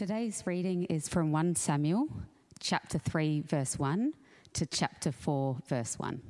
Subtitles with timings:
[0.00, 2.08] Today's reading is from 1 Samuel
[2.58, 4.14] chapter 3, verse 1
[4.54, 6.22] to chapter 4, verse 1.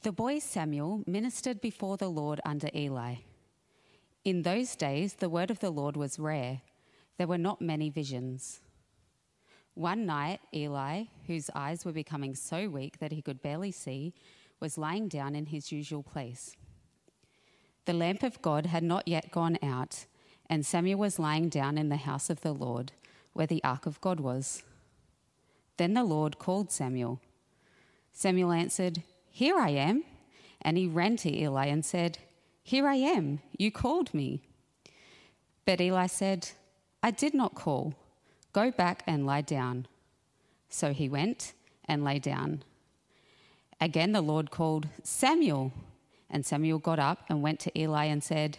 [0.00, 3.16] The boy Samuel ministered before the Lord under Eli.
[4.24, 6.62] In those days, the word of the Lord was rare.
[7.18, 8.62] There were not many visions.
[9.74, 14.14] One night, Eli, whose eyes were becoming so weak that he could barely see,
[14.58, 16.56] was lying down in his usual place.
[17.84, 20.06] The lamp of God had not yet gone out,
[20.48, 22.92] and Samuel was lying down in the house of the Lord,
[23.32, 24.62] where the ark of God was.
[25.76, 27.20] Then the Lord called Samuel.
[28.12, 30.04] Samuel answered, Here I am.
[30.62, 32.18] And he ran to Eli and said,
[32.62, 33.40] Here I am.
[33.58, 34.42] You called me.
[35.64, 36.50] But Eli said,
[37.02, 37.94] I did not call.
[38.52, 39.86] Go back and lie down.
[40.68, 41.54] So he went
[41.86, 42.62] and lay down.
[43.80, 45.72] Again the Lord called, Samuel.
[46.30, 48.58] And Samuel got up and went to Eli and said,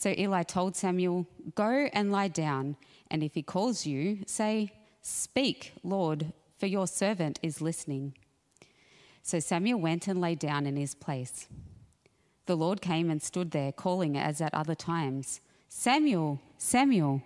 [0.00, 2.76] So Eli told Samuel, Go and lie down,
[3.10, 8.14] and if he calls you, say, Speak, Lord, for your servant is listening.
[9.22, 11.48] So Samuel went and lay down in his place.
[12.46, 17.20] The Lord came and stood there, calling as at other times, Samuel, Samuel.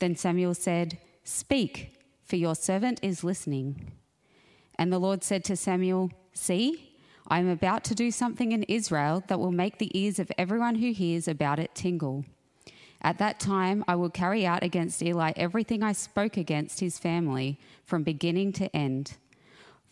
[0.00, 3.92] Then Samuel said, Speak, for your servant is listening.
[4.74, 6.91] And the Lord said to Samuel, See,
[7.28, 10.76] I am about to do something in Israel that will make the ears of everyone
[10.76, 12.24] who hears about it tingle.
[13.00, 17.58] At that time, I will carry out against Eli everything I spoke against his family
[17.84, 19.18] from beginning to end.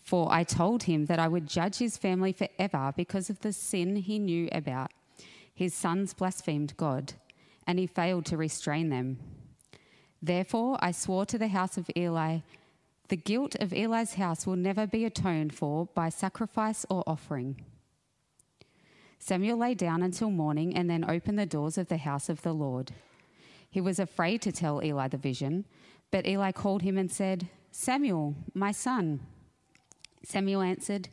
[0.03, 3.97] For I told him that I would judge his family forever because of the sin
[3.97, 4.93] he knew about.
[5.53, 7.15] His sons blasphemed God,
[7.67, 9.19] and he failed to restrain them.
[10.23, 12.39] Therefore, I swore to the house of Eli
[13.11, 17.61] the guilt of Eli's house will never be atoned for by sacrifice or offering.
[19.19, 22.53] Samuel lay down until morning and then opened the doors of the house of the
[22.53, 22.93] Lord.
[23.69, 25.67] He was afraid to tell Eli the vision,
[26.13, 29.21] but Eli called him and said, Samuel, my son.
[30.25, 31.09] Samuel answered,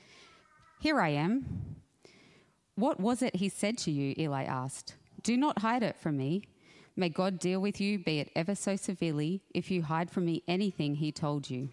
[0.79, 1.77] Here I am.
[2.75, 4.13] What was it he said to you?
[4.19, 4.93] Eli asked.
[5.23, 6.43] Do not hide it from me.
[6.95, 10.43] May God deal with you, be it ever so severely, if you hide from me
[10.47, 11.69] anything he told you.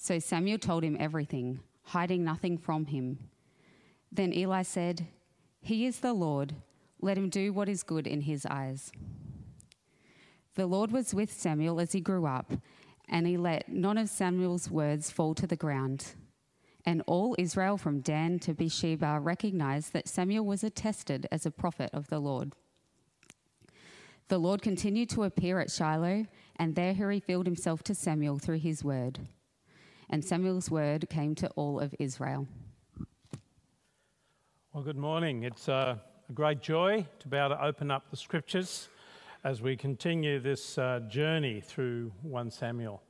[0.00, 3.18] So Samuel told him everything, hiding nothing from him.
[4.12, 5.08] Then Eli said,
[5.60, 6.54] He is the Lord.
[7.00, 8.92] Let him do what is good in his eyes.
[10.54, 12.52] The Lord was with Samuel as he grew up,
[13.08, 16.14] and he let none of Samuel's words fall to the ground.
[16.84, 21.90] And all Israel from Dan to Beersheba recognized that Samuel was attested as a prophet
[21.92, 22.54] of the Lord.
[24.28, 26.26] The Lord continued to appear at Shiloh,
[26.56, 29.20] and there he revealed himself to Samuel through his word.
[30.10, 32.46] And Samuel's word came to all of Israel.
[34.72, 35.42] Well, good morning.
[35.42, 38.88] It's a, a, great joy to be able to open up the scriptures
[39.44, 43.02] as we continue this uh, journey through 1 Samuel.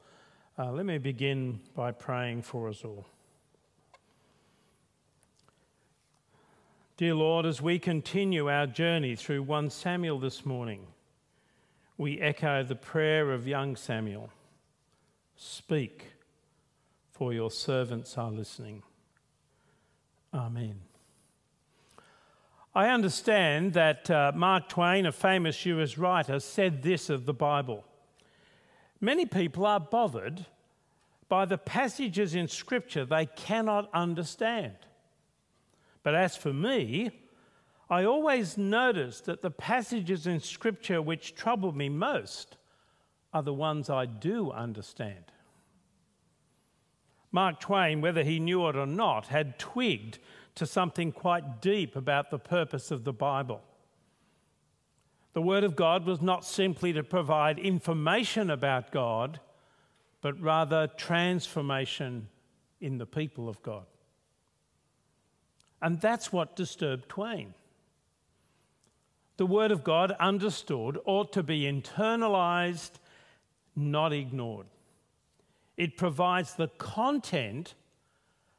[0.58, 3.06] Uh, let me begin by praying for us all.
[6.96, 10.88] Dear Lord, as we continue our journey through 1 Samuel this morning,
[11.96, 14.30] we echo the prayer of young Samuel
[15.36, 16.06] Speak,
[17.18, 18.80] for your servants are listening.
[20.32, 20.76] Amen.
[22.76, 27.84] I understand that uh, Mark Twain, a famous US writer, said this of the Bible
[29.00, 30.46] Many people are bothered
[31.28, 34.76] by the passages in Scripture they cannot understand.
[36.04, 37.10] But as for me,
[37.90, 42.58] I always notice that the passages in Scripture which trouble me most
[43.32, 45.32] are the ones I do understand.
[47.30, 50.18] Mark Twain, whether he knew it or not, had twigged
[50.54, 53.62] to something quite deep about the purpose of the Bible.
[55.34, 59.40] The Word of God was not simply to provide information about God,
[60.20, 62.28] but rather transformation
[62.80, 63.86] in the people of God.
[65.80, 67.54] And that's what disturbed Twain.
[69.36, 72.92] The Word of God, understood, ought to be internalized,
[73.76, 74.66] not ignored.
[75.78, 77.74] It provides the content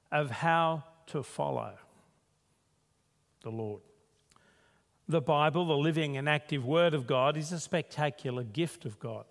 [0.09, 1.73] of how to follow
[3.43, 3.81] the Lord.
[5.09, 9.25] The Bible, the living and active Word of God, is a spectacular gift of God.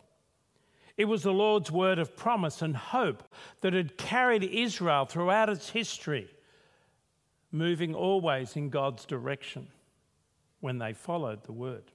[0.98, 3.22] It was the Lord's word of promise and hope
[3.62, 6.28] that had carried Israel throughout its history,
[7.52, 9.68] moving always in God's direction
[10.60, 11.92] when they followed the word.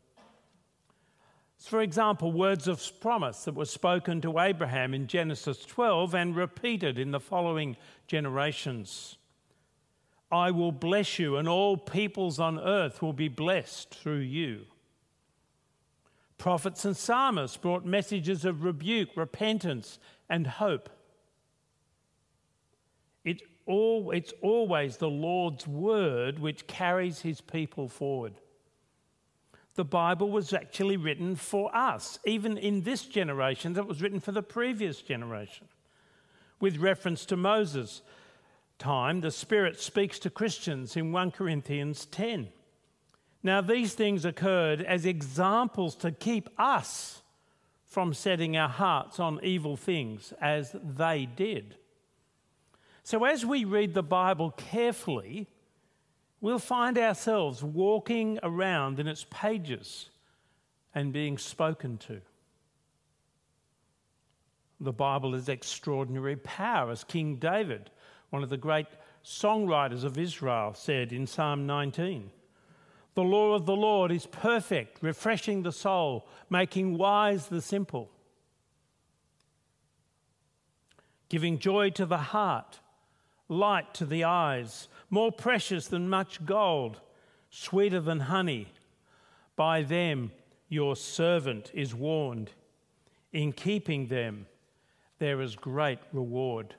[1.66, 7.00] For example, words of promise that were spoken to Abraham in Genesis 12 and repeated
[7.00, 9.18] in the following generations.
[10.32, 14.66] I will bless you, and all peoples on earth will be blessed through you.
[16.38, 20.00] Prophets and psalmists brought messages of rebuke, repentance,
[20.30, 20.90] and hope.
[23.24, 28.34] It's always the Lord's word which carries his people forward.
[29.76, 34.32] The Bible was actually written for us, even in this generation, that was written for
[34.32, 35.68] the previous generation.
[36.60, 38.04] With reference to Moses'
[38.78, 42.50] time, the Spirit speaks to Christians in 1 Corinthians 10.
[43.42, 47.24] Now, these things occurred as examples to keep us
[47.84, 51.76] from setting our hearts on evil things as they did.
[53.04, 55.48] So, as we read the Bible carefully,
[56.44, 60.10] we'll find ourselves walking around in its pages
[60.94, 62.20] and being spoken to.
[64.82, 67.90] The Bible is extraordinary power, as King David,
[68.30, 68.88] one of the great
[69.24, 72.30] songwriters of Israel, said in Psalm 19.
[73.14, 78.12] The law of the Lord is perfect, refreshing the soul, making wise the simple,
[81.30, 82.82] giving joy to the heart,
[83.48, 87.00] light to the eyes, more precious than much gold,
[87.52, 88.68] sweeter than honey.
[89.56, 90.32] By them
[90.70, 92.50] your servant is warned.
[93.32, 94.48] In keeping them,
[95.20, 96.74] there is great reward.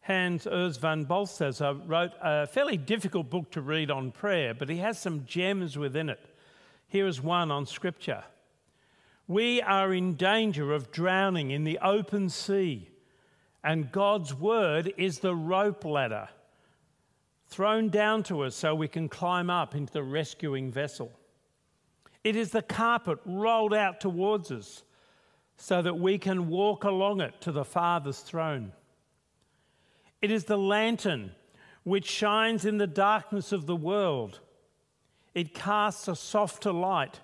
[0.00, 4.78] Hans Urs von Balthasar wrote a fairly difficult book to read on prayer, but he
[4.78, 6.34] has some gems within it.
[6.88, 8.24] Here is one on Scripture.
[9.28, 12.88] We are in danger of drowning in the open sea,
[13.64, 16.28] and God's word is the rope ladder
[17.48, 21.10] thrown down to us so we can climb up into the rescuing vessel.
[22.22, 24.82] It is the carpet rolled out towards us
[25.56, 28.72] so that we can walk along it to the Father's throne.
[30.20, 31.32] It is the lantern
[31.84, 34.40] which shines in the darkness of the world.
[35.34, 37.20] It casts a softer light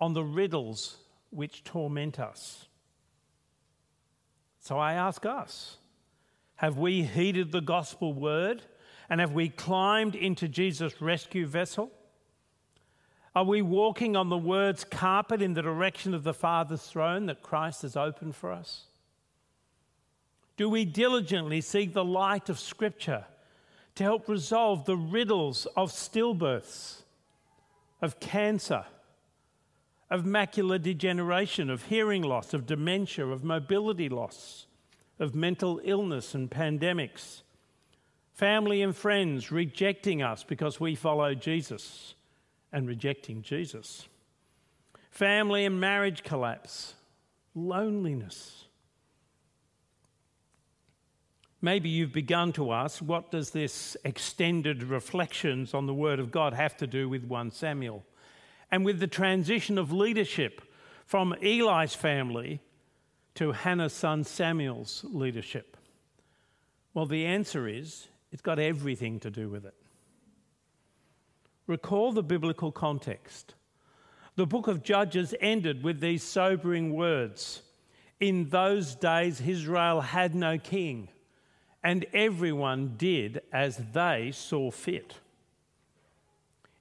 [0.00, 0.98] on the riddles
[1.30, 2.68] which torment us.
[4.64, 5.76] So I ask us
[6.56, 8.62] have we heeded the gospel word
[9.10, 11.92] and have we climbed into Jesus' rescue vessel?
[13.36, 17.42] Are we walking on the word's carpet in the direction of the Father's throne that
[17.42, 18.84] Christ has opened for us?
[20.56, 23.26] Do we diligently seek the light of Scripture
[23.96, 27.02] to help resolve the riddles of stillbirths,
[28.00, 28.86] of cancer,
[30.14, 34.66] of macular degeneration, of hearing loss, of dementia, of mobility loss,
[35.18, 37.42] of mental illness and pandemics,
[38.32, 42.14] family and friends rejecting us because we follow Jesus
[42.72, 44.06] and rejecting Jesus,
[45.10, 46.94] family and marriage collapse,
[47.56, 48.66] loneliness.
[51.60, 56.54] Maybe you've begun to ask, what does this extended reflections on the Word of God
[56.54, 58.04] have to do with 1 Samuel?
[58.74, 60.60] And with the transition of leadership
[61.06, 62.60] from Eli's family
[63.36, 65.76] to Hannah's son Samuel's leadership?
[66.92, 69.76] Well, the answer is it's got everything to do with it.
[71.68, 73.54] Recall the biblical context.
[74.34, 77.62] The book of Judges ended with these sobering words
[78.18, 81.10] In those days, Israel had no king
[81.84, 85.14] and everyone did as they saw fit.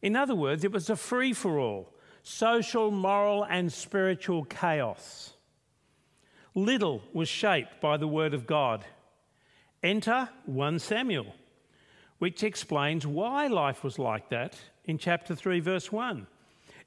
[0.04, 1.90] In other words, it was a free for all
[2.26, 5.34] social, moral, and spiritual chaos.
[6.56, 8.86] Little was shaped by the Word of God.
[9.82, 11.36] Enter 1 Samuel,
[12.20, 16.28] which explains why life was like that in chapter 3, verse 1.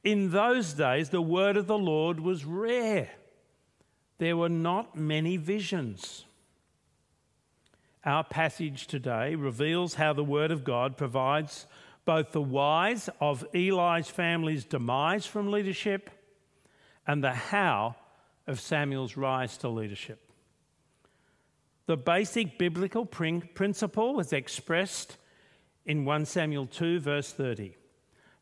[0.04, 3.10] In those days, the Word of the Lord was rare,
[4.18, 6.24] there were not many visions.
[8.06, 11.66] Our passage today reveals how the Word of God provides
[12.06, 16.08] both the whys of Eli's family's demise from leadership
[17.06, 17.96] and the how
[18.46, 20.30] of Samuel's rise to leadership.
[21.86, 25.18] The basic biblical principle was expressed
[25.84, 27.76] in 1 Samuel 2, verse 30.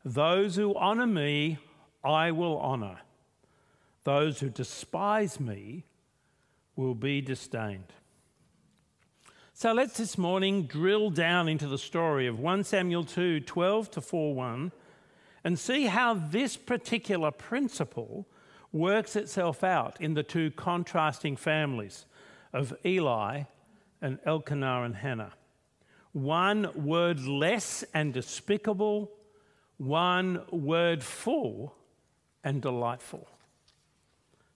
[0.03, 1.57] Those who honour me,
[2.03, 2.99] I will honour.
[4.03, 5.85] Those who despise me
[6.75, 7.93] will be disdained.
[9.57, 14.01] So let's this morning drill down into the story of 1 Samuel 2 12 to
[14.01, 14.73] 4 1
[15.45, 18.27] and see how this particular principle
[18.73, 22.05] works itself out in the two contrasting families
[22.51, 23.43] of Eli
[24.01, 25.31] and Elkanah and Hannah.
[26.11, 29.09] One word less and despicable,
[29.77, 31.73] one word full
[32.43, 33.29] and delightful.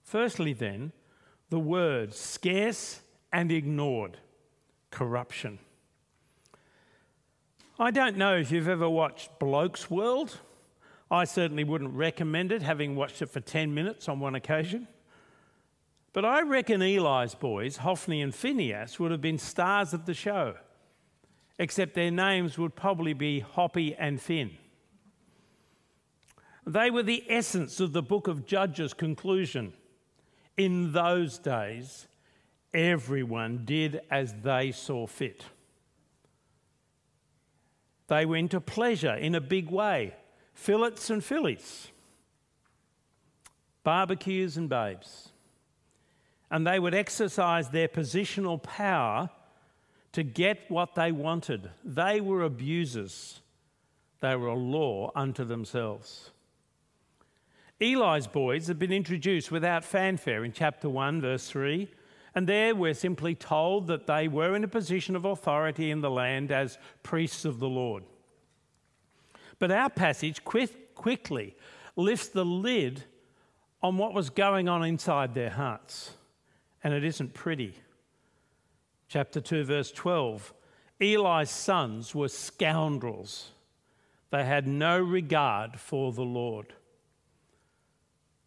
[0.02, 0.92] Firstly, then,
[1.48, 3.00] the word scarce
[3.32, 4.18] and ignored
[4.90, 5.58] corruption.
[7.78, 10.38] I don't know if you've ever watched Blokes World.
[11.10, 14.86] I certainly wouldn't recommend it, having watched it for 10 minutes on one occasion.
[16.12, 20.56] But I reckon Eli's boys, Hophni and Phinehas, would have been stars of the show,
[21.58, 24.50] except their names would probably be Hoppy and Finn.
[26.66, 29.72] They were the essence of the book of Judges' conclusion.
[30.56, 32.06] In those days,
[32.72, 35.44] everyone did as they saw fit.
[38.08, 40.14] They went to pleasure in a big way
[40.52, 41.88] fillets and fillies,
[43.84, 45.30] barbecues and babes.
[46.50, 49.30] And they would exercise their positional power
[50.12, 51.70] to get what they wanted.
[51.84, 53.40] They were abusers,
[54.20, 56.30] they were a law unto themselves.
[57.80, 61.88] Eli's boys had been introduced without fanfare in chapter 1, verse 3,
[62.34, 66.10] and there we're simply told that they were in a position of authority in the
[66.10, 68.04] land as priests of the Lord.
[69.58, 71.56] But our passage quick, quickly
[71.96, 73.04] lifts the lid
[73.82, 76.12] on what was going on inside their hearts,
[76.84, 77.74] and it isn't pretty.
[79.08, 80.54] Chapter 2, verse 12
[81.00, 83.50] Eli's sons were scoundrels,
[84.30, 86.74] they had no regard for the Lord.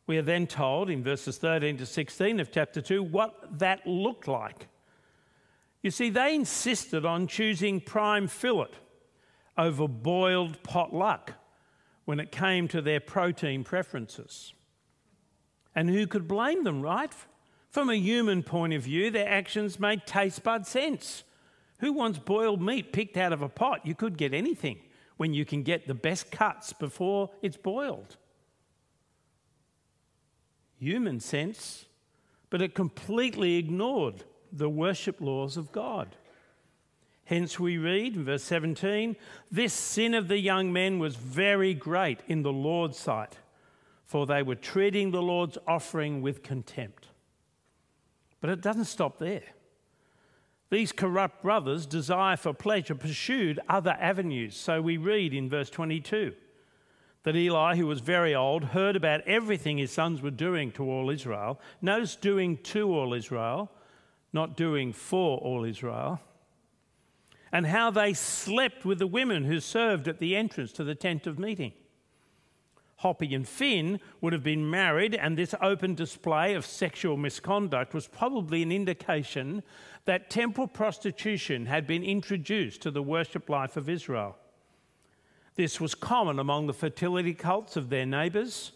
[0.05, 4.27] We are then told in verses 13 to 16 of chapter 2 what that looked
[4.27, 4.67] like.
[5.81, 8.72] You see, they insisted on choosing prime fillet
[9.57, 11.33] over boiled potluck
[12.05, 14.53] when it came to their protein preferences.
[15.75, 17.12] And who could blame them, right?
[17.69, 21.24] From a human point of view, their actions made taste bud sense.
[21.79, 23.86] Who wants boiled meat picked out of a pot?
[23.86, 24.79] You could get anything
[25.17, 28.17] when you can get the best cuts before it's boiled
[30.84, 31.86] human sense,
[32.50, 36.16] but it completely ignored the worship laws of God.
[37.25, 39.16] Hence, we read in verse 17
[39.50, 43.38] this sin of the young men was very great in the Lord's sight,
[44.06, 47.08] for they were treating the Lord's offering with contempt.
[48.42, 49.54] But it doesn't stop there.
[50.70, 54.58] These corrupt brothers' desire for pleasure pursued other avenues.
[54.58, 56.34] So we read in verse 22
[57.24, 61.10] that Eli, who was very old, heard about everything his sons were doing to all
[61.10, 61.60] Israel.
[61.82, 63.72] Notice doing to all Israel,
[64.34, 66.20] not doing for all Israel.
[67.51, 71.25] And how they slept with the women who served at the entrance to the tent
[71.27, 71.74] of meeting.
[72.98, 78.08] Hoppy and Finn would have been married, and this open display of sexual misconduct was
[78.08, 79.62] probably an indication
[80.06, 84.38] that temple prostitution had been introduced to the worship life of Israel.
[85.55, 88.72] This was common among the fertility cults of their neighbours,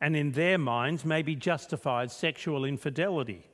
[0.00, 3.46] and in their minds maybe justified sexual infidelity.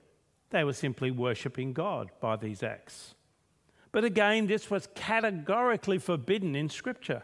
[0.51, 3.15] They were simply worshipping God by these acts.
[3.93, 7.23] But again, this was categorically forbidden in Scripture.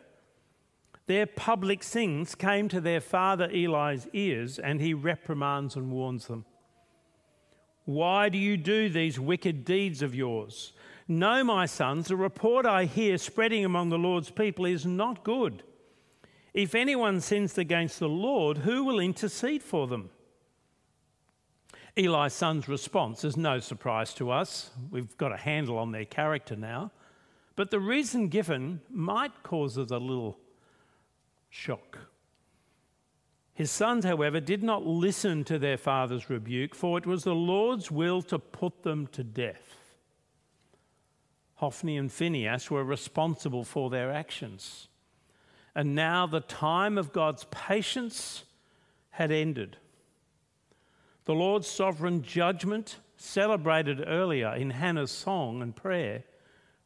[1.06, 6.44] Their public sins came to their father Eli's ears, and he reprimands and warns them.
[7.84, 10.72] Why do you do these wicked deeds of yours?
[11.10, 15.64] No, my sons, the report I hear spreading among the Lord's people is not good.
[16.54, 20.10] If anyone sins against the Lord, who will intercede for them?
[21.96, 24.70] Eli's son's response is no surprise to us.
[24.88, 26.92] We've got a handle on their character now.
[27.56, 30.38] But the reason given might cause us a little
[31.48, 31.98] shock.
[33.52, 37.90] His sons, however, did not listen to their father's rebuke, for it was the Lord's
[37.90, 39.79] will to put them to death.
[41.60, 44.88] Hophni and Phinehas were responsible for their actions.
[45.74, 48.44] And now the time of God's patience
[49.10, 49.76] had ended.
[51.26, 56.24] The Lord's sovereign judgment, celebrated earlier in Hannah's song and prayer,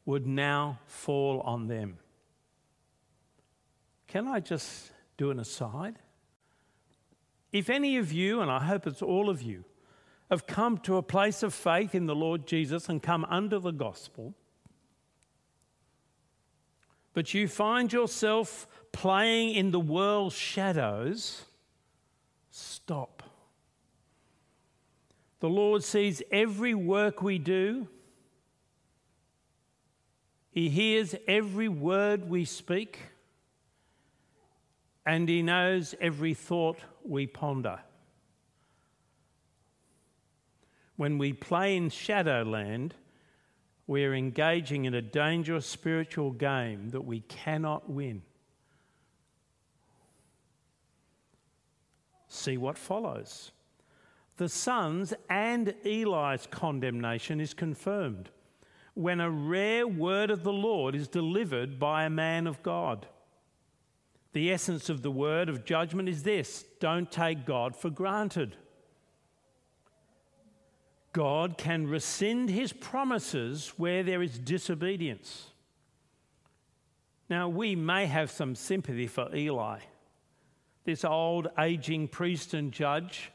[0.06, 1.98] would now fall on them.
[4.08, 6.00] Can I just do an aside?
[7.52, 9.64] If any of you, and I hope it's all of you,
[10.30, 13.70] have come to a place of faith in the Lord Jesus and come under the
[13.70, 14.34] gospel,
[17.14, 21.44] but you find yourself playing in the world's shadows,
[22.50, 23.22] stop.
[25.40, 27.88] The Lord sees every work we do.
[30.50, 32.98] He hears every word we speak,
[35.06, 37.80] and He knows every thought we ponder.
[40.96, 42.94] When we play in shadowland,
[43.86, 48.22] we're engaging in a dangerous spiritual game that we cannot win.
[52.28, 53.52] See what follows.
[54.36, 58.30] The son's and Eli's condemnation is confirmed
[58.94, 63.06] when a rare word of the Lord is delivered by a man of God.
[64.32, 68.56] The essence of the word of judgment is this don't take God for granted.
[71.14, 75.46] God can rescind his promises where there is disobedience.
[77.30, 79.78] Now, we may have some sympathy for Eli,
[80.84, 83.30] this old aging priest and judge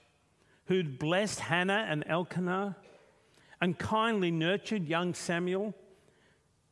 [0.66, 2.76] who'd blessed Hannah and Elkanah
[3.62, 5.74] and kindly nurtured young Samuel.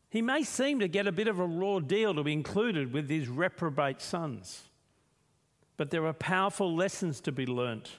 [0.09, 3.09] He may seem to get a bit of a raw deal to be included with
[3.09, 4.63] his reprobate sons,
[5.77, 7.91] but there are powerful lessons to be learnt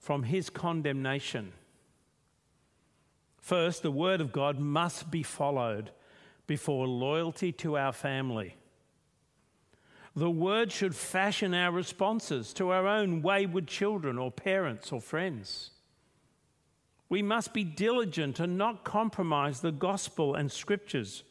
[0.00, 1.52] from his condemnation
[3.40, 5.90] First, the Word of God must be followed
[6.46, 8.56] before loyalty to our family.
[10.14, 15.70] The Word should fashion our responses to our own wayward children or parents or friends.
[17.08, 21.24] We must be diligent and not compromise the gospel and scriptures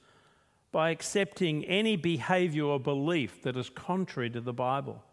[0.72, 5.04] by accepting any behavior or belief that is contrary to the Bible.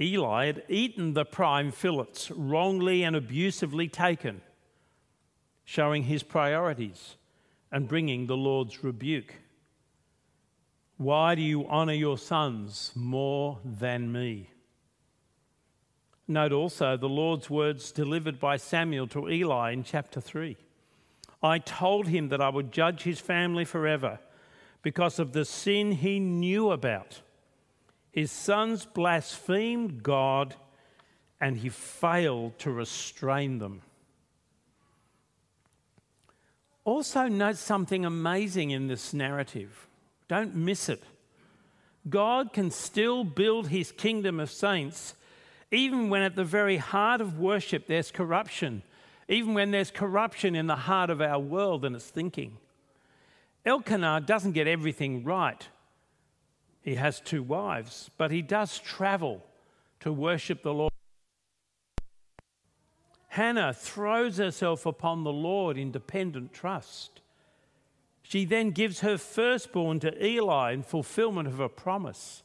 [0.00, 4.40] Eli had eaten the prime fillets, wrongly and abusively taken
[5.68, 7.16] showing his priorities
[7.70, 9.34] and bringing the Lord's rebuke.
[10.96, 14.48] Why do you honor your sons more than me?
[16.26, 20.56] Note also the Lord's words delivered by Samuel to Eli in chapter 3.
[21.42, 24.20] I told him that I would judge his family forever
[24.80, 27.20] because of the sin he knew about.
[28.10, 30.54] His sons blasphemed God
[31.38, 33.82] and he failed to restrain them.
[36.88, 39.86] Also, note something amazing in this narrative.
[40.26, 41.02] Don't miss it.
[42.08, 45.14] God can still build his kingdom of saints
[45.70, 48.82] even when at the very heart of worship there's corruption,
[49.28, 52.56] even when there's corruption in the heart of our world and its thinking.
[53.66, 55.68] Elkanah doesn't get everything right.
[56.80, 59.44] He has two wives, but he does travel
[60.00, 60.92] to worship the Lord.
[63.28, 67.20] Hannah throws herself upon the Lord in dependent trust.
[68.22, 72.42] She then gives her firstborn to Eli in fulfillment of her promise,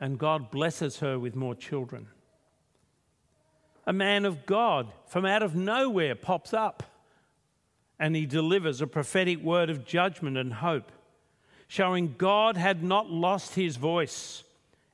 [0.00, 2.08] and God blesses her with more children.
[3.86, 6.84] A man of God from out of nowhere pops up
[8.02, 10.90] and he delivers a prophetic word of judgment and hope,
[11.68, 14.42] showing God had not lost his voice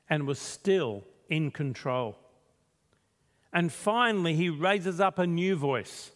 [0.07, 2.15] and was still in control.
[3.51, 6.11] And finally, he raises up a new voice,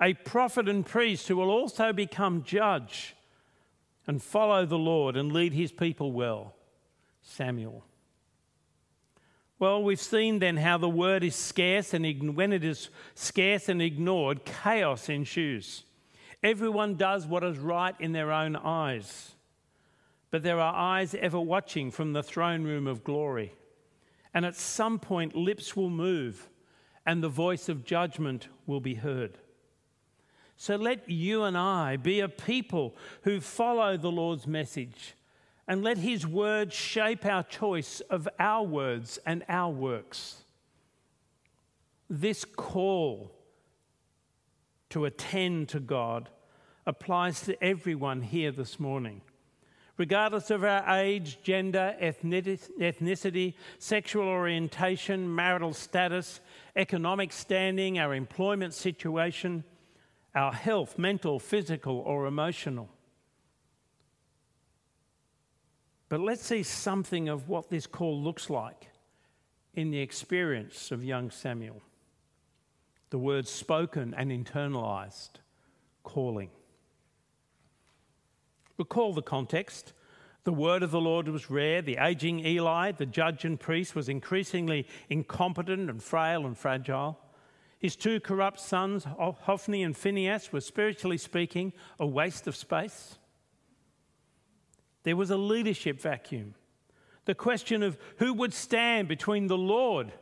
[0.00, 3.14] a prophet and priest who will also become judge
[4.06, 6.54] and follow the Lord and lead his people well
[7.22, 7.84] Samuel.
[9.58, 13.82] Well, we've seen then how the word is scarce, and when it is scarce and
[13.82, 15.82] ignored, chaos ensues.
[16.42, 19.32] Everyone does what is right in their own eyes,
[20.30, 23.52] but there are eyes ever watching from the throne room of glory.
[24.32, 26.48] And at some point, lips will move
[27.08, 29.38] and the voice of judgment will be heard.
[30.58, 35.14] So let you and I be a people who follow the Lord's message
[35.66, 40.42] and let his word shape our choice of our words and our works.
[42.10, 43.32] This call
[44.90, 46.28] to attend to God
[46.86, 49.22] applies to everyone here this morning
[49.98, 56.40] regardless of our age, gender, ethnicity, sexual orientation, marital status,
[56.76, 59.64] economic standing, our employment situation,
[60.34, 62.88] our health, mental, physical, or emotional.
[66.08, 68.88] But let's see something of what this call looks like
[69.74, 71.82] in the experience of young Samuel.
[73.10, 75.40] The words spoken and internalized,
[76.04, 76.50] calling.
[78.78, 79.92] Recall the context.
[80.44, 81.82] The word of the Lord was rare.
[81.82, 87.18] The aging Eli, the judge and priest, was increasingly incompetent and frail and fragile.
[87.78, 93.18] His two corrupt sons, Hophni and Phinehas, were spiritually speaking a waste of space.
[95.02, 96.54] There was a leadership vacuum.
[97.24, 100.12] The question of who would stand between the Lord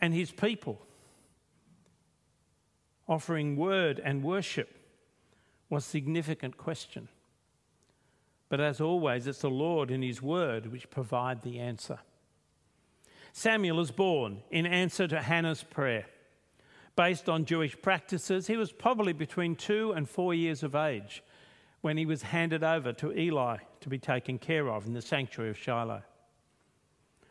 [0.00, 0.80] and his people,
[3.08, 4.74] offering word and worship,
[5.68, 7.08] was a significant question.
[8.52, 12.00] But as always, it's the Lord and His word which provide the answer.
[13.32, 16.04] Samuel is born in answer to Hannah's prayer.
[16.94, 21.22] Based on Jewish practices, he was probably between two and four years of age
[21.80, 25.48] when he was handed over to Eli to be taken care of in the sanctuary
[25.48, 26.02] of Shiloh.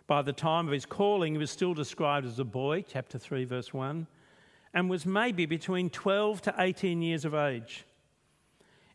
[0.07, 3.45] By the time of his calling, he was still described as a boy, chapter 3,
[3.45, 4.07] verse 1,
[4.73, 7.86] and was maybe between 12 to 18 years of age.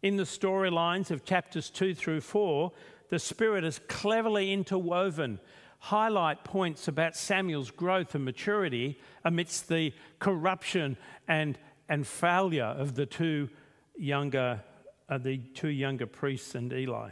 [0.02, 2.72] In the storylines of chapters 2 through 4,
[3.08, 5.40] the Spirit is cleverly interwoven
[5.78, 10.96] highlight points about Samuel's growth and maturity amidst the corruption
[11.28, 13.48] and, and failure of the two
[13.96, 14.62] younger,
[15.08, 17.10] uh, the two younger priests and Eli.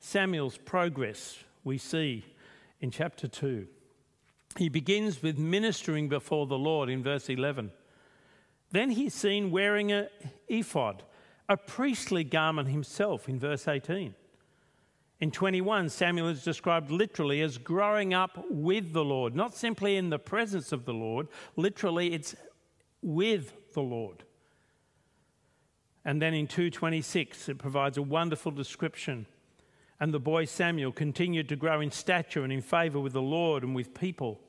[0.00, 2.24] Samuel's progress we see
[2.80, 3.66] in chapter 2.
[4.58, 7.70] He begins with ministering before the Lord in verse 11.
[8.72, 10.08] Then he's seen wearing an
[10.48, 11.02] ephod,
[11.48, 14.14] a priestly garment himself, in verse 18.
[15.20, 20.10] In 21, Samuel is described literally as growing up with the Lord, not simply in
[20.10, 22.34] the presence of the Lord, literally, it's
[23.02, 24.24] with the Lord.
[26.04, 29.26] And then in 226, it provides a wonderful description.
[30.00, 33.62] And the boy Samuel continued to grow in stature and in favor with the Lord
[33.62, 34.40] and with people.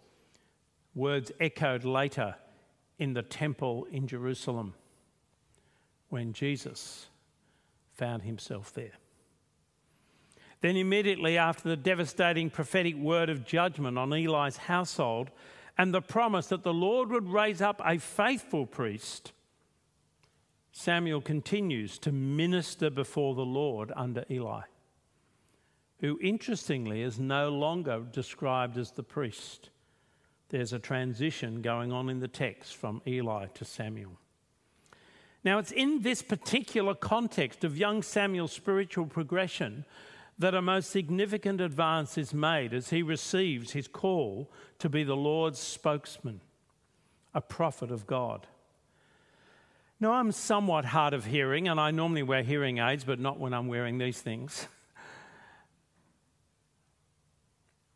[0.95, 2.35] Words echoed later
[2.99, 4.73] in the temple in Jerusalem
[6.09, 7.07] when Jesus
[7.91, 8.93] found himself there.
[10.61, 15.29] Then, immediately after the devastating prophetic word of judgment on Eli's household
[15.77, 19.33] and the promise that the Lord would raise up a faithful priest,
[20.71, 24.61] Samuel continues to minister before the Lord under Eli,
[25.99, 29.69] who interestingly is no longer described as the priest.
[30.53, 34.19] There's a transition going on in the text from Eli to Samuel.
[35.43, 39.83] Now, it's in this particular context of young Samuel's spiritual progression
[40.37, 45.15] that a most significant advance is made as he receives his call to be the
[45.15, 46.39] Lord's spokesman,
[47.33, 48.45] a prophet of God.
[49.99, 53.55] Now, I'm somewhat hard of hearing, and I normally wear hearing aids, but not when
[53.55, 54.67] I'm wearing these things.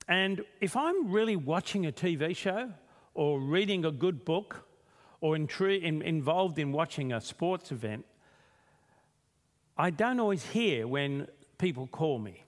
[0.08, 2.72] And if I'm really watching a TV show
[3.14, 4.64] or reading a good book
[5.20, 8.06] or in, in, involved in watching a sports event,
[9.78, 12.44] I don't always hear when people call me.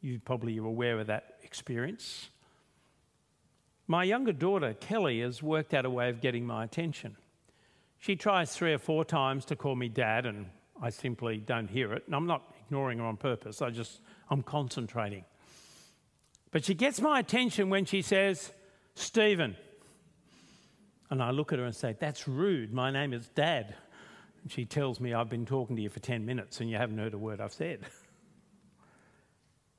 [0.00, 2.28] You probably are aware of that experience.
[3.86, 7.16] My younger daughter, Kelly, has worked out a way of getting my attention.
[7.98, 10.46] She tries three or four times to call me dad, and
[10.80, 12.04] I simply don't hear it.
[12.06, 14.00] And I'm not ignoring her on purpose, I just,
[14.30, 15.24] I'm concentrating.
[16.50, 18.52] But she gets my attention when she says,
[18.94, 19.56] Stephen.
[21.10, 22.72] And I look at her and say, That's rude.
[22.72, 23.74] My name is Dad.
[24.42, 26.98] And she tells me, I've been talking to you for 10 minutes and you haven't
[26.98, 27.80] heard a word I've said.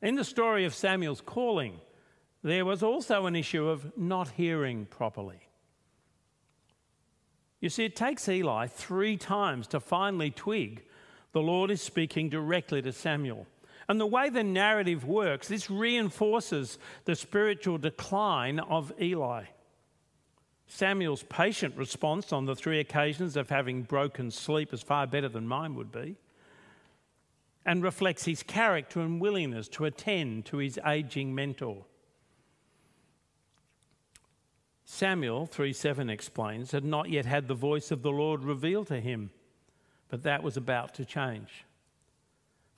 [0.02, 1.80] In the story of Samuel's calling,
[2.44, 5.42] there was also an issue of not hearing properly.
[7.60, 10.86] You see, it takes Eli three times to finally twig
[11.32, 13.46] the Lord is speaking directly to Samuel.
[13.89, 19.45] And the way the narrative works, this reinforces the spiritual decline of Eli.
[20.67, 25.47] Samuel's patient response on the three occasions of having broken sleep is far better than
[25.47, 26.15] mine would be
[27.65, 31.86] and reflects his character and willingness to attend to his aging mentor.
[34.86, 39.32] Samuel 3:7 explains had not yet had the voice of the Lord revealed to him,
[40.10, 41.65] but that was about to change.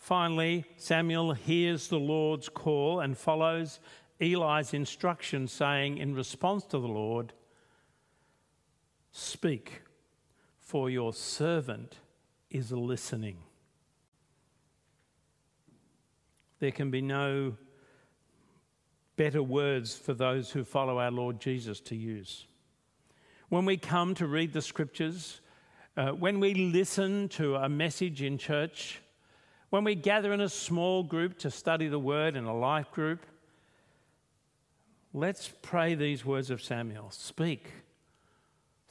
[0.01, 3.79] Finally, Samuel hears the Lord's call and follows
[4.19, 7.33] Eli's instruction, saying in response to the Lord,
[9.11, 9.83] Speak,
[10.57, 11.97] for your servant
[12.49, 13.37] is listening.
[16.57, 17.55] There can be no
[19.17, 22.47] better words for those who follow our Lord Jesus to use.
[23.49, 25.41] When we come to read the scriptures,
[25.95, 28.99] uh, when we listen to a message in church,
[29.71, 33.25] when we gather in a small group to study the word in a life group,
[35.13, 37.71] let's pray these words of Samuel Speak,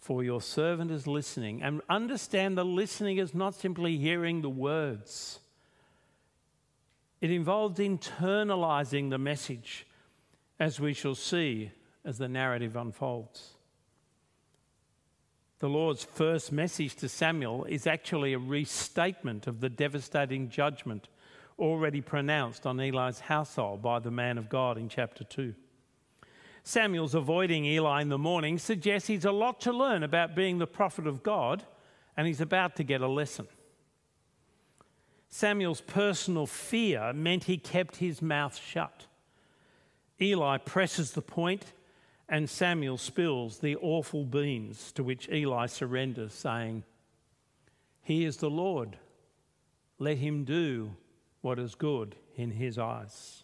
[0.00, 1.62] for your servant is listening.
[1.62, 5.38] And understand the listening is not simply hearing the words
[7.20, 9.86] it involves internalizing the message,
[10.58, 11.70] as we shall see
[12.04, 13.54] as the narrative unfolds.
[15.60, 21.08] The Lord's first message to Samuel is actually a restatement of the devastating judgment
[21.58, 25.54] already pronounced on Eli's household by the man of God in chapter 2.
[26.62, 30.66] Samuel's avoiding Eli in the morning suggests he's a lot to learn about being the
[30.66, 31.64] prophet of God,
[32.16, 33.46] and he's about to get a lesson.
[35.28, 39.08] Samuel's personal fear meant he kept his mouth shut.
[40.22, 41.74] Eli presses the point
[42.30, 46.84] and Samuel spills the awful beans to which Eli surrenders, saying,
[48.02, 48.96] He is the Lord.
[49.98, 50.92] Let him do
[51.40, 53.42] what is good in his eyes.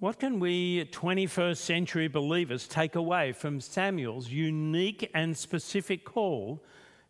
[0.00, 6.64] What can we 21st century believers take away from Samuel's unique and specific call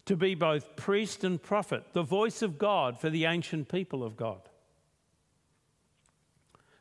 [0.05, 4.19] to be both priest and prophet, the voice of God for the ancient people of
[4.19, 4.43] God?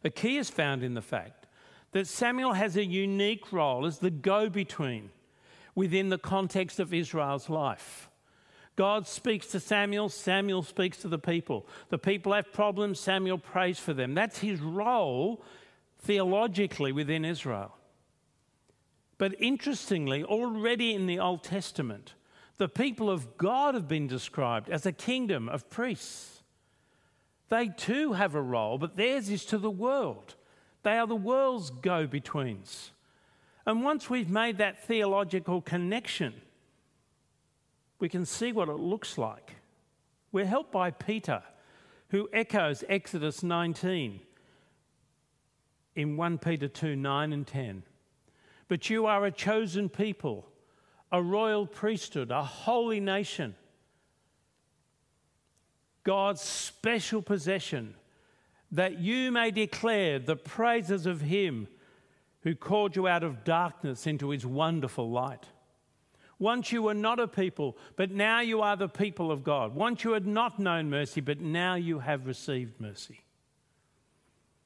[0.03, 1.41] A key is found in the fact
[1.91, 5.09] that Samuel has a unique role as the go between
[5.75, 8.09] within the context of Israel's life.
[8.75, 11.67] God speaks to Samuel, Samuel speaks to the people.
[11.89, 14.13] The people have problems, Samuel prays for them.
[14.13, 15.43] That's his role
[15.99, 17.75] theologically within Israel.
[19.17, 22.15] But interestingly, already in the Old Testament,
[22.57, 26.41] the people of God have been described as a kingdom of priests.
[27.49, 30.35] They too have a role, but theirs is to the world.
[30.83, 32.91] They are the world's go betweens.
[33.65, 36.33] And once we've made that theological connection,
[37.99, 39.55] we can see what it looks like.
[40.31, 41.43] We're helped by Peter,
[42.09, 44.21] who echoes Exodus 19
[45.95, 47.83] in 1 Peter 2 9 and 10.
[48.67, 50.47] But you are a chosen people,
[51.11, 53.55] a royal priesthood, a holy nation,
[56.03, 57.95] God's special possession
[58.71, 61.67] that you may declare the praises of him
[62.41, 65.45] who called you out of darkness into his wonderful light.
[66.39, 69.75] Once you were not a people, but now you are the people of God.
[69.75, 73.21] Once you had not known mercy, but now you have received mercy.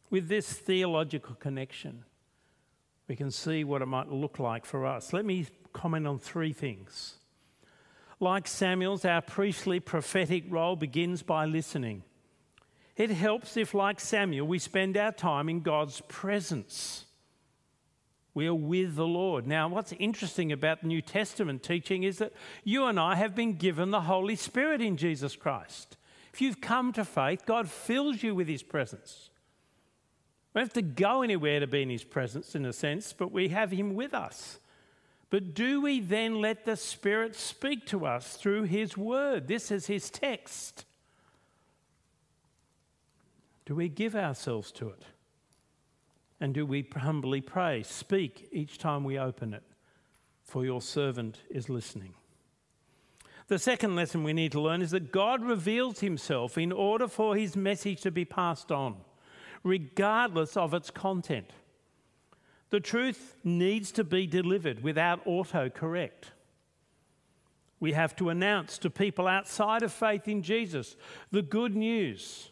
[0.09, 2.05] With this theological connection,
[3.09, 5.11] we can see what it might look like for us.
[5.11, 7.15] Let me comment on three things.
[8.21, 12.03] Like Samuel's, our priestly prophetic role begins by listening.
[12.97, 17.05] It helps if, like Samuel, we spend our time in God's presence.
[18.34, 19.47] We are with the Lord.
[19.47, 23.53] Now, what's interesting about the New Testament teaching is that you and I have been
[23.53, 25.97] given the Holy Spirit in Jesus Christ.
[26.34, 29.29] If you've come to faith, God fills you with His presence.
[30.53, 33.31] We don't have to go anywhere to be in His presence, in a sense, but
[33.31, 34.60] we have Him with us.
[35.29, 39.47] But do we then let the Spirit speak to us through His Word?
[39.47, 40.86] This is His text.
[43.65, 45.04] Do we give ourselves to it?
[46.39, 49.63] And do we humbly pray, Speak each time we open it,
[50.43, 52.13] for your servant is listening?
[53.47, 57.36] The second lesson we need to learn is that God reveals himself in order for
[57.36, 58.97] his message to be passed on,
[59.63, 61.51] regardless of its content.
[62.71, 66.32] The truth needs to be delivered without autocorrect.
[67.80, 70.95] We have to announce to people outside of faith in Jesus
[71.32, 72.49] the good news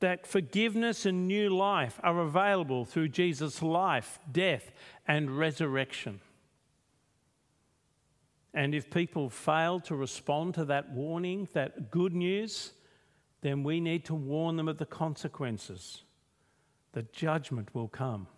[0.00, 4.72] that forgiveness and new life are available through Jesus' life, death,
[5.06, 6.20] and resurrection.
[8.52, 12.72] And if people fail to respond to that warning, that good news,
[13.42, 16.02] then we need to warn them of the consequences.
[16.92, 18.28] The judgment will come,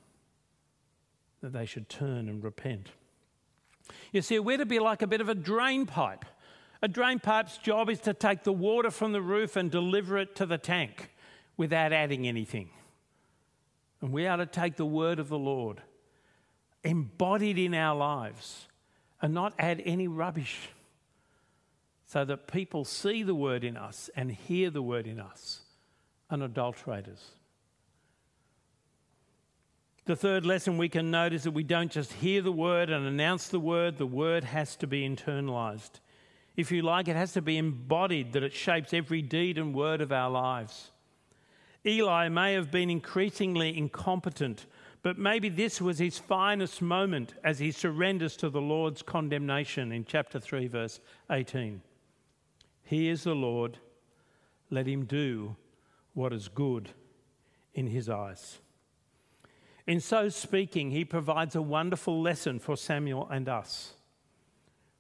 [1.40, 2.88] that they should turn and repent.
[4.12, 6.24] You see, we're to be like a bit of a drain pipe.
[6.82, 10.36] A drain pipe's job is to take the water from the roof and deliver it
[10.36, 11.10] to the tank
[11.58, 12.70] without adding anything.
[14.00, 15.82] And we are to take the word of the Lord
[16.84, 18.68] embodied in our lives
[19.20, 20.70] and not add any rubbish
[22.06, 25.60] so that people see the word in us and hear the word in us,
[26.30, 27.18] unadulterated.
[30.06, 33.06] The third lesson we can note is that we don't just hear the word and
[33.06, 36.00] announce the word, the word has to be internalized.
[36.56, 40.00] If you like, it has to be embodied, that it shapes every deed and word
[40.00, 40.90] of our lives.
[41.86, 44.66] Eli may have been increasingly incompetent,
[45.02, 50.04] but maybe this was his finest moment as he surrenders to the Lord's condemnation in
[50.04, 51.80] chapter 3, verse 18.
[52.82, 53.78] He is the Lord,
[54.70, 55.56] let him do
[56.14, 56.90] what is good
[57.74, 58.58] in his eyes.
[59.86, 63.94] In so speaking, he provides a wonderful lesson for Samuel and us.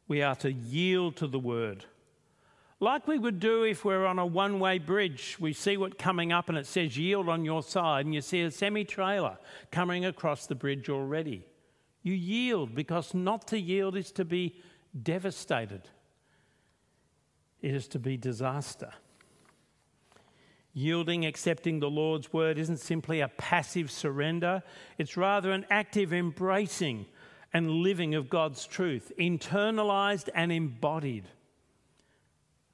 [0.06, 1.84] We are to yield to the word
[2.80, 5.36] like we would do if we're on a one way bridge.
[5.40, 8.42] We see what coming up and it says yield on your side, and you see
[8.42, 9.38] a semi trailer
[9.70, 11.44] coming across the bridge already.
[12.02, 14.60] You yield because not to yield is to be
[15.02, 15.82] devastated,
[17.60, 18.92] it is to be disaster.
[20.74, 24.62] Yielding, accepting the Lord's word isn't simply a passive surrender,
[24.96, 27.06] it's rather an active embracing
[27.52, 31.24] and living of God's truth, internalized and embodied.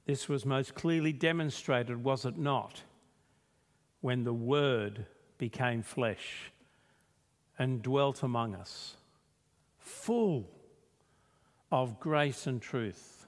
[0.05, 2.83] This was most clearly demonstrated, was it not,
[4.01, 6.51] when the Word became flesh
[7.57, 8.97] and dwelt among us,
[9.79, 10.47] full
[11.71, 13.27] of grace and truth.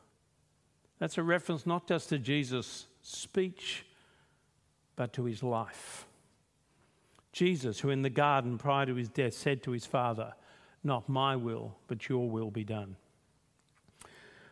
[0.99, 3.85] That's a reference not just to Jesus' speech,
[4.95, 6.05] but to his life.
[7.31, 10.33] Jesus, who in the garden prior to his death said to his Father,
[10.83, 12.95] Not my will, but your will be done.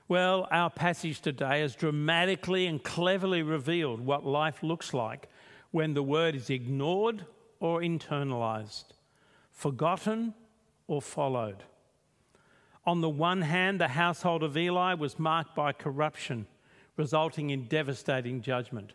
[0.08, 5.28] Well, our passage today has dramatically and cleverly revealed what life looks like
[5.72, 7.26] when the word is ignored
[7.60, 8.86] or internalized,
[9.52, 10.36] forgotten
[10.86, 11.63] or followed.
[12.86, 16.46] On the one hand, the household of Eli was marked by corruption,
[16.98, 18.94] resulting in devastating judgment.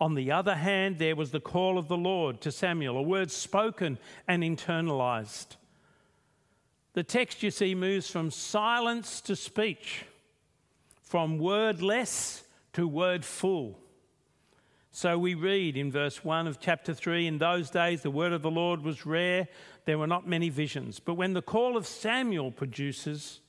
[0.00, 3.30] On the other hand, there was the call of the Lord to Samuel, a word
[3.30, 5.54] spoken and internalized.
[6.94, 10.04] The text, you see, moves from silence to speech
[11.08, 12.44] from wordless
[12.74, 13.80] to word full.
[14.90, 18.42] So we read in verse 1 of chapter 3 In those days the word of
[18.42, 19.48] the Lord was rare,
[19.86, 21.00] there were not many visions.
[21.00, 23.40] But when the call of Samuel produces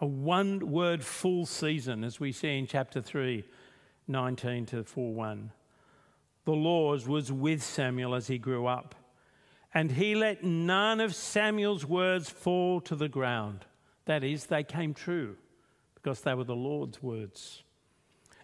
[0.00, 3.44] a one word full season, as we see in chapter 3,
[4.08, 5.52] 19 to 4 1,
[6.46, 8.94] the Lord was with Samuel as he grew up,
[9.74, 13.66] and he let none of Samuel's words fall to the ground.
[14.06, 15.36] That is, they came true
[16.06, 17.64] because they were the Lord's words.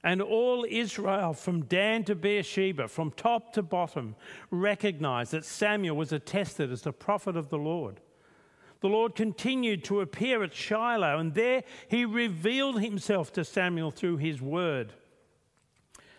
[0.03, 4.17] And all Israel, from Dan to Beersheba, from top to bottom,
[4.51, 8.01] recognized that Samuel was attested as the prophet of the Lord.
[8.81, 14.17] The Lord continued to appear at Shiloh, and there he revealed himself to Samuel through
[14.17, 14.93] his word.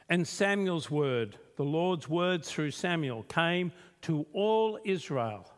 [0.08, 5.52] And Samuel's word, the Lord's words through Samuel, came to all Israel.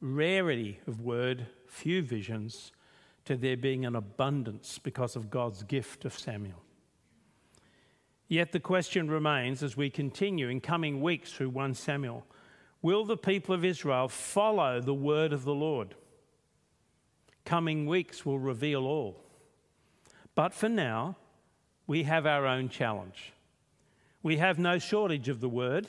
[0.00, 2.72] Rarity of word, few visions,
[3.30, 6.64] to there being an abundance because of God's gift of Samuel.
[8.26, 12.26] Yet the question remains as we continue in coming weeks through 1 Samuel
[12.82, 15.94] will the people of Israel follow the word of the Lord?
[17.44, 19.22] Coming weeks will reveal all.
[20.34, 21.16] But for now,
[21.86, 23.32] we have our own challenge.
[24.24, 25.86] We have no shortage of the word.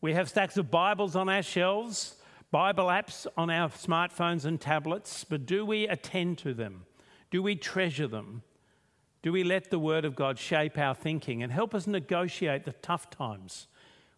[0.00, 2.16] We have stacks of Bibles on our shelves
[2.52, 6.84] Bible apps on our smartphones and tablets, but do we attend to them?
[7.30, 8.42] Do we treasure them?
[9.22, 12.74] Do we let the Word of God shape our thinking and help us negotiate the
[12.74, 13.68] tough times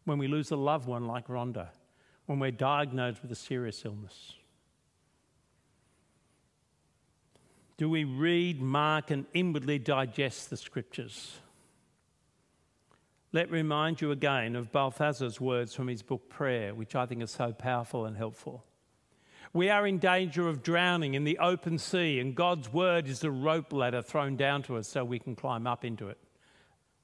[0.05, 1.69] when we lose a loved one like Rhonda,
[2.27, 4.35] when we're diagnosed with a serious illness?
[7.77, 11.37] Do we read, mark, and inwardly digest the Scriptures?
[13.35, 17.21] Let me remind you again of Balthasar's words from his book Prayer, which I think
[17.21, 18.65] is so powerful and helpful.
[19.53, 23.33] We are in danger of drowning in the open sea, and God's word is the
[23.33, 26.19] rope ladder thrown down to us so we can climb up into it,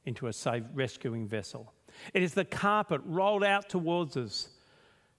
[0.05, 1.73] into a safe rescuing vessel.
[2.15, 4.51] It is the carpet rolled out towards us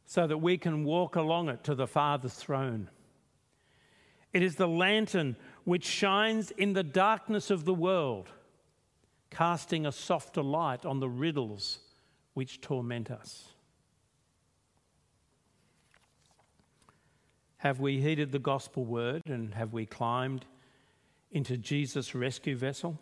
[0.06, 2.90] so that we can walk along it to the Father's throne.
[4.32, 8.30] It is the lantern which shines in the darkness of the world
[9.32, 11.80] casting a softer light on the riddles
[12.34, 13.48] which torment us.
[17.58, 20.46] Have we heeded the gospel word and have we climbed
[21.32, 23.00] into Jesus' rescue vessel?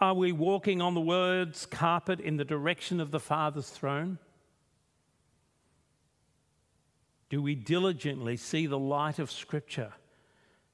[0.00, 4.18] Are we walking on the word's carpet in the direction of the Father's throne?
[7.28, 9.92] Do we diligently see the light of Scripture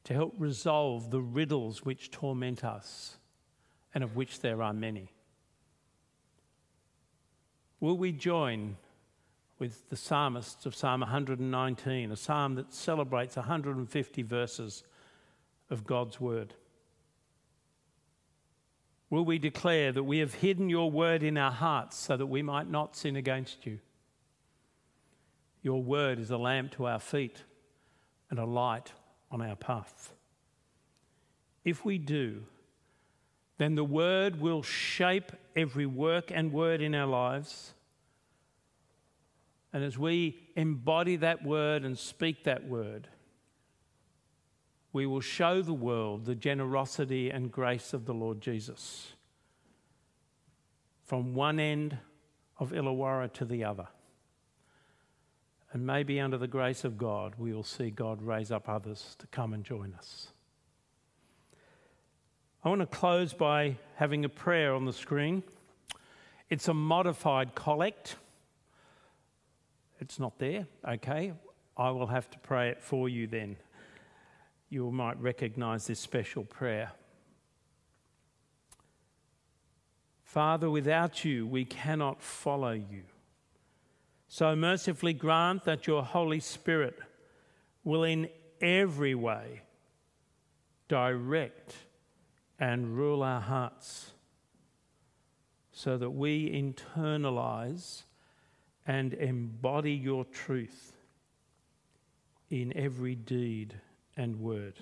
[0.05, 3.19] to help resolve the riddles which torment us?
[3.95, 5.13] And of which there are many.
[7.81, 8.77] Will we join
[9.59, 14.85] with the psalmists of Psalm 119, a psalm that celebrates 150 verses
[15.71, 16.55] of God's word?
[19.09, 22.43] Will we declare that we have hidden your word in our hearts so that we
[22.43, 23.79] might not sin against you?
[25.63, 27.43] Your word is a lamp to our feet
[28.31, 28.93] and a light
[29.31, 30.13] on our path.
[31.65, 32.45] If we do,
[33.59, 37.73] then the word will shape every work and word in our lives.
[39.73, 43.09] And as we embody that word and speak that word,
[44.93, 49.13] we will show the world the generosity and grace of the Lord Jesus
[51.05, 51.99] from one end
[52.59, 53.89] of Illawarra to the other.
[55.73, 59.27] And maybe under the grace of God, we will see God raise up others to
[59.27, 60.29] come and join us.
[62.67, 65.45] I want to close by having a prayer on the screen.
[66.51, 68.17] It's a modified collect.
[70.01, 71.33] It's not there, okay?
[71.77, 73.55] I will have to pray it for you then.
[74.69, 76.91] You might recognize this special prayer.
[80.25, 83.05] Father, without you, we cannot follow you.
[84.27, 86.99] So mercifully grant that your Holy Spirit
[87.85, 88.29] will in
[88.61, 89.63] every way
[90.89, 91.86] direct
[92.59, 94.13] and rule our hearts
[95.73, 98.05] so that we internalize
[98.87, 100.93] and embody your truth
[102.51, 103.75] in every deed
[104.17, 104.75] and word.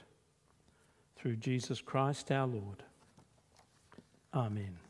[1.16, 2.85] Through Jesus Christ our Lord.
[4.33, 4.84] Amen.